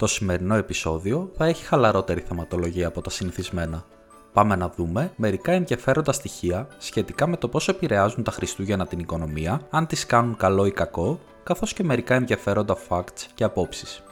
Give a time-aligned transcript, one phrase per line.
[0.00, 3.84] Το σημερινό επεισόδιο θα έχει χαλαρότερη θεματολογία από τα συνηθισμένα.
[4.32, 9.60] Πάμε να δούμε μερικά ενδιαφέροντα στοιχεία σχετικά με το πώς επηρεάζουν τα Χριστούγεννα την οικονομία,
[9.70, 14.02] αν τις κάνουν καλό ή κακό, καθώς και μερικά ενδιαφέροντα facts και απόψεις.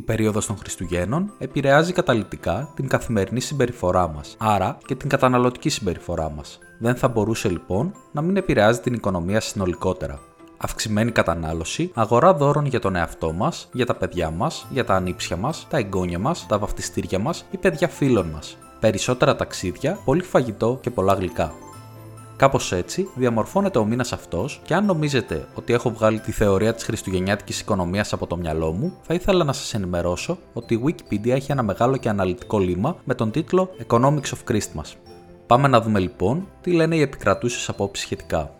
[0.00, 6.30] Η περίοδος των Χριστουγέννων επηρεάζει καταλητικά την καθημερινή συμπεριφορά μας, άρα και την καταναλωτική συμπεριφορά
[6.30, 6.58] μας.
[6.78, 10.18] Δεν θα μπορούσε λοιπόν να μην επηρεάζει την οικονομία συνολικότερα.
[10.56, 15.36] Αυξημένη κατανάλωση, αγορά δώρων για τον εαυτό μας, για τα παιδιά μας, για τα ανήψια
[15.36, 18.56] μας, τα εγγόνια μας, τα βαφτιστήρια μας ή παιδιά φίλων μας.
[18.80, 21.52] Περισσότερα ταξίδια, πολύ φαγητό και πολλά γλυκά.
[22.40, 26.84] Κάπως έτσι διαμορφώνεται ο μήνας αυτός και αν νομίζετε ότι έχω βγάλει τη θεωρία της
[26.84, 31.52] χριστουγεννιάτικης οικονομίας από το μυαλό μου, θα ήθελα να σας ενημερώσω ότι η Wikipedia έχει
[31.52, 34.94] ένα μεγάλο και αναλυτικό λίμα με τον τίτλο Economics of Christmas.
[35.46, 38.50] Πάμε να δούμε λοιπόν τι λένε οι επικρατούσες απόψεις σχετικά.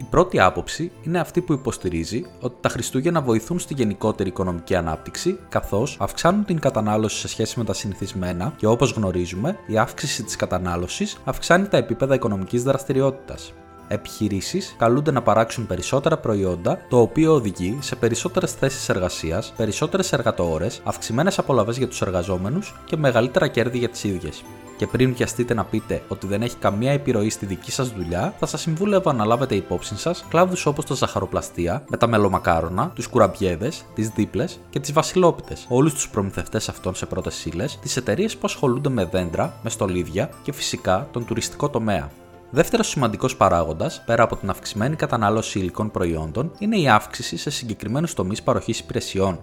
[0.00, 5.38] Η πρώτη άποψη είναι αυτή που υποστηρίζει ότι τα Χριστούγεννα βοηθούν στη γενικότερη οικονομική ανάπτυξη,
[5.48, 10.36] καθώς αυξάνουν την κατανάλωση σε σχέση με τα συνηθισμένα και όπως γνωρίζουμε, η αύξηση της
[10.36, 13.52] κατανάλωσης αυξάνει τα επίπεδα οικονομικής δραστηριότητας.
[13.92, 20.80] Επιχειρήσεις καλούνται να παράξουν περισσότερα προϊόντα, το οποίο οδηγεί σε περισσότερες θέσεις εργασίας, περισσότερες εργατόρες,
[20.84, 24.42] αυξημένες απολαυέ για τους εργαζόμενους και μεγαλύτερα κέρδη για τις ίδιες
[24.80, 28.46] και πριν βιαστείτε να πείτε ότι δεν έχει καμία επιρροή στη δική σας δουλειά, θα
[28.46, 33.84] σας συμβούλευα να λάβετε υπόψη σας κλάδους όπως τα ζαχαροπλαστεία, με τα μελομακάρονα, τους κουραμπιέδες,
[33.94, 38.42] τις δίπλες και τις βασιλόπιτες, όλους τους προμηθευτές αυτών σε πρώτες ύλες, τις εταιρείες που
[38.44, 42.10] ασχολούνται με δέντρα, με στολίδια και φυσικά τον τουριστικό τομέα.
[42.52, 48.14] Δεύτερος σημαντικός παράγοντας, πέρα από την αυξημένη κατανάλωση υλικών προϊόντων, είναι η αύξηση σε συγκεκριμένους
[48.14, 49.38] τομείς παροχής υπηρεσιών,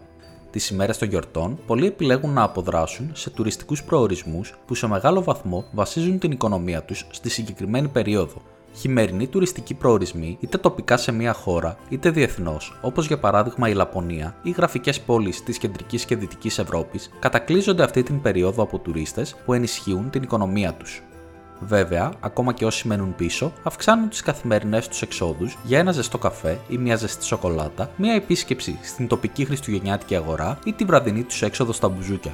[0.51, 5.65] τις ημέρες των γιορτών, πολλοί επιλέγουν να αποδράσουν σε τουριστικούς προορισμούς που σε μεγάλο βαθμό
[5.71, 8.41] βασίζουν την οικονομία τους στη συγκεκριμένη περίοδο.
[8.73, 14.35] Χειμερινοί τουριστικοί προορισμοί, είτε τοπικά σε μια χώρα, είτε διεθνώς, όπως για παράδειγμα η Λαπωνία
[14.43, 19.53] ή γραφικές πόλεις της κεντρικής και δυτικής Ευρώπης, κατακλείζονται αυτή την περίοδο από τουρίστες που
[19.53, 21.01] ενισχύουν την οικονομία τους.
[21.59, 26.59] Βέβαια, ακόμα και όσοι μένουν πίσω, αυξάνουν τις καθημερινές τους εξόδους για ένα ζεστό καφέ
[26.67, 31.71] ή μια ζεστή σοκολάτα, μια επίσκεψη στην τοπική χριστουγεννιάτικη αγορά ή τη βραδινή τους έξοδο
[31.71, 32.33] στα μπουζούκια.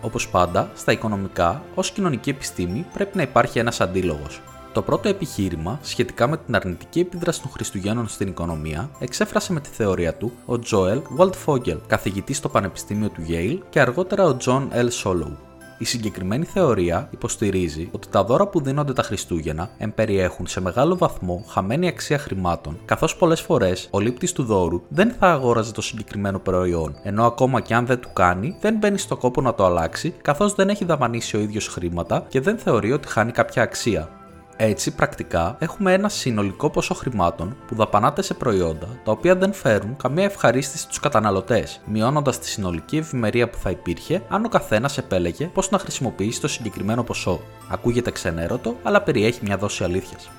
[0.00, 4.40] Όπως πάντα, στα οικονομικά, ως κοινωνική επιστήμη πρέπει να υπάρχει ένας αντίλογος.
[4.72, 9.68] Το πρώτο επιχείρημα σχετικά με την αρνητική επίδραση των Χριστουγέννων στην οικονομία εξέφρασε με τη
[9.68, 14.88] θεωρία του ο Τζόελ Waldfogel, καθηγητής στο Πανεπιστήμιο του Yale και αργότερα ο John L.
[15.02, 15.47] Solow.
[15.78, 21.44] Η συγκεκριμένη θεωρία υποστηρίζει ότι τα δώρα που δίνονται τα Χριστούγεννα εμπεριέχουν σε μεγάλο βαθμό
[21.48, 26.38] χαμένη αξία χρημάτων, καθώς πολλές φορές ο λήπτης του δώρου δεν θα αγόραζε το συγκεκριμένο
[26.38, 30.14] προϊόν, ενώ ακόμα και αν δεν του κάνει, δεν μπαίνει στο κόπο να το αλλάξει,
[30.22, 34.17] καθώς δεν έχει δαπανίσει ο ίδιος χρήματα και δεν θεωρεί ότι χάνει κάποια αξία.
[34.60, 39.96] Έτσι, πρακτικά, έχουμε ένα συνολικό ποσό χρημάτων που δαπανάται σε προϊόντα τα οποία δεν φέρουν
[39.96, 45.46] καμία ευχαρίστηση στους καταναλωτές, μειώνοντας τη συνολική ευημερία που θα υπήρχε αν ο καθένας επέλεγε
[45.46, 47.40] πώς να χρησιμοποιήσει το συγκεκριμένο ποσό.
[47.68, 50.30] Ακούγεται ξενέρωτο, αλλά περιέχει μια δόση αλήθειας.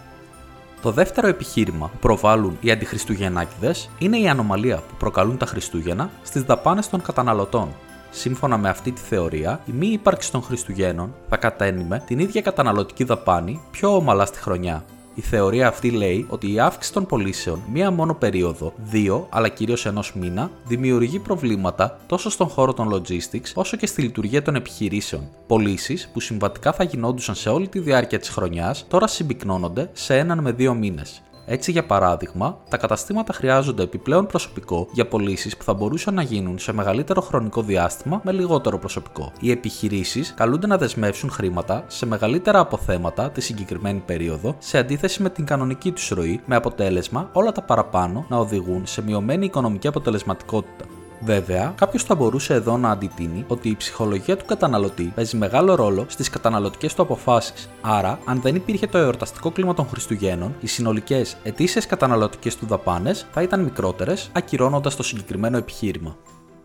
[0.81, 6.43] Το δεύτερο επιχείρημα που προβάλλουν οι αντιχριστουγεννάκηδε είναι η ανομαλία που προκαλούν τα Χριστούγεννα στις
[6.43, 7.75] δαπάνες των καταναλωτών,
[8.11, 13.03] Σύμφωνα με αυτή τη θεωρία, η μη ύπαρξη των Χριστουγέννων θα κατένιμε την ίδια καταναλωτική
[13.03, 14.83] δαπάνη πιο ομαλά στη χρονιά.
[15.15, 19.85] Η θεωρία αυτή λέει ότι η αύξηση των πωλήσεων μία μόνο περίοδο, δύο αλλά κυρίως
[19.85, 25.29] ενός μήνα, δημιουργεί προβλήματα τόσο στον χώρο των logistics όσο και στη λειτουργία των επιχειρήσεων.
[25.47, 30.39] Πωλήσεις που συμβατικά θα γινόντουσαν σε όλη τη διάρκεια της χρονιάς τώρα συμπυκνώνονται σε έναν
[30.39, 31.21] με δύο μήνες.
[31.51, 36.59] Έτσι, για παράδειγμα, τα καταστήματα χρειάζονται επιπλέον προσωπικό για πωλήσεις που θα μπορούσαν να γίνουν
[36.59, 39.31] σε μεγαλύτερο χρονικό διάστημα με λιγότερο προσωπικό.
[39.39, 45.29] Οι επιχειρήσεις καλούνται να δεσμεύσουν χρήματα σε μεγαλύτερα αποθέματα τη συγκεκριμένη περίοδο σε αντίθεση με
[45.29, 50.98] την κανονική τους ροή, με αποτέλεσμα όλα τα παραπάνω να οδηγούν σε μειωμένη οικονομική αποτελεσματικότητα.
[51.21, 56.05] Βέβαια, κάποιος θα μπορούσε εδώ να αντιτείνει ότι η ψυχολογία του καταναλωτή παίζει μεγάλο ρόλο
[56.07, 57.69] στις καταναλωτικές του αποφάσεις.
[57.81, 63.25] Άρα, αν δεν υπήρχε το εορταστικό κλίμα των Χριστουγέννων, οι συνολικές ετήσιες καταναλωτικές του δαπάνες
[63.31, 66.15] θα ήταν μικρότερες, ακυρώνοντας το συγκεκριμένο επιχείρημα.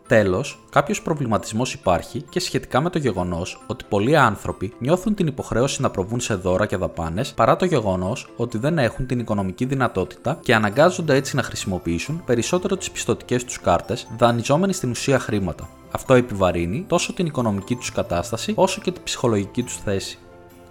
[0.09, 5.83] Τέλος, κάποιος προβληματισμός υπάρχει και σχετικά με το γεγονός ότι πολλοί άνθρωποι νιώθουν την υποχρέωση
[5.83, 10.39] να προβούν σε δώρα και δαπάνες παρά το γεγονός ότι δεν έχουν την οικονομική δυνατότητα
[10.43, 15.69] και αναγκάζονται έτσι να χρησιμοποιήσουν περισσότερο τις πιστοτικές τους κάρτες, δανειζόμενοι στην ουσία χρήματα.
[15.91, 20.19] Αυτό επιβαρύνει τόσο την οικονομική τους κατάσταση όσο και την ψυχολογική τους θέση.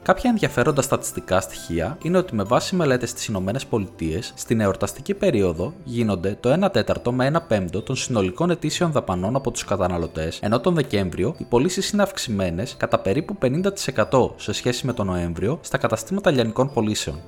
[0.04, 6.38] Κάποια ενδιαφέροντα στατιστικά στοιχεία είναι ότι με βάση μελέτες στις ΗΠΑ, στην εορταστική περίοδο γίνονται
[6.40, 10.74] το 1 τέταρτο με 1 πέμπτο των συνολικών ετήσιων δαπανών από τους καταναλωτές, ενώ τον
[10.74, 16.32] Δεκέμβριο οι πωλήσεις είναι αυξημένες κατά περίπου 50% σε σχέση με τον Νοέμβριο στα καταστήματα
[16.32, 17.20] λιανικών πωλήσεων.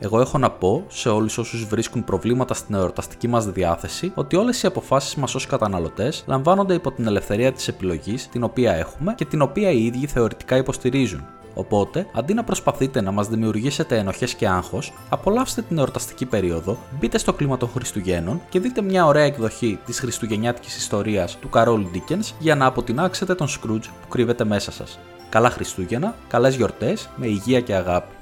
[0.00, 4.62] Εγώ έχω να πω σε όλους όσους βρίσκουν προβλήματα στην εορταστική μας διάθεση ότι όλες
[4.62, 9.24] οι αποφάσεις μας ως καταναλωτές λαμβάνονται υπό την ελευθερία της επιλογής την οποία έχουμε και
[9.24, 11.24] την οποία οι ίδιοι θεωρητικά υποστηρίζουν.
[11.54, 17.18] Οπότε, αντί να προσπαθείτε να μας δημιουργήσετε ενοχές και άγχος, απολαύστε την εορταστική περίοδο, μπείτε
[17.18, 22.32] στο κλίμα των Χριστουγέννων και δείτε μια ωραία εκδοχή της Χριστουγεννιάτικης ιστορίας του Καρόλ Dickens
[22.38, 24.98] για να αποτινάξετε τον Scrooge που κρύβεται μέσα σας.
[25.28, 28.14] Καλά Χριστούγεννα, καλές γιορτές, με υγεία και αγάπη.